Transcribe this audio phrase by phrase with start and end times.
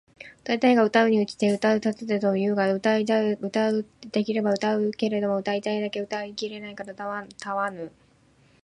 [0.45, 7.91] 歌うたいが歌うたいに来て歌うたえと言うが歌うたいが歌うたうだけうたい切れば歌うたうけれども歌うたいだけ歌うたい切れないから歌うたわぬ！？